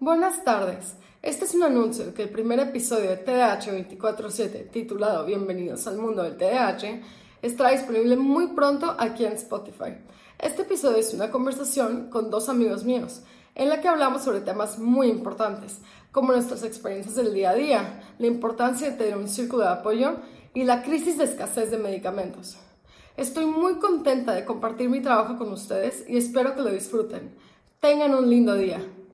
Buenas 0.00 0.42
tardes. 0.42 0.96
Este 1.22 1.44
es 1.44 1.54
un 1.54 1.62
anuncio 1.62 2.12
que 2.14 2.24
el 2.24 2.28
primer 2.28 2.58
episodio 2.58 3.10
de 3.10 3.16
TDH 3.16 3.70
24-7, 3.96 4.68
titulado 4.70 5.24
Bienvenidos 5.24 5.86
al 5.86 5.98
mundo 5.98 6.24
del 6.24 6.36
Tdh, 6.36 7.00
estará 7.42 7.70
disponible 7.70 8.16
muy 8.16 8.48
pronto 8.48 8.96
aquí 8.98 9.24
en 9.24 9.34
Spotify. 9.34 9.94
Este 10.36 10.62
episodio 10.62 10.96
es 10.96 11.14
una 11.14 11.30
conversación 11.30 12.10
con 12.10 12.28
dos 12.28 12.48
amigos 12.48 12.82
míos, 12.82 13.22
en 13.54 13.68
la 13.68 13.80
que 13.80 13.86
hablamos 13.86 14.24
sobre 14.24 14.40
temas 14.40 14.80
muy 14.80 15.06
importantes, 15.06 15.78
como 16.10 16.32
nuestras 16.32 16.64
experiencias 16.64 17.14
del 17.14 17.32
día 17.32 17.50
a 17.50 17.54
día, 17.54 18.02
la 18.18 18.26
importancia 18.26 18.90
de 18.90 18.96
tener 18.96 19.16
un 19.16 19.28
círculo 19.28 19.62
de 19.62 19.70
apoyo 19.70 20.16
y 20.54 20.64
la 20.64 20.82
crisis 20.82 21.18
de 21.18 21.24
escasez 21.24 21.70
de 21.70 21.78
medicamentos. 21.78 22.58
Estoy 23.16 23.46
muy 23.46 23.76
contenta 23.76 24.34
de 24.34 24.44
compartir 24.44 24.90
mi 24.90 25.00
trabajo 25.00 25.38
con 25.38 25.52
ustedes 25.52 26.04
y 26.08 26.16
espero 26.16 26.56
que 26.56 26.62
lo 26.62 26.70
disfruten. 26.70 27.32
Tengan 27.78 28.12
un 28.12 28.28
lindo 28.28 28.56
día. 28.56 28.84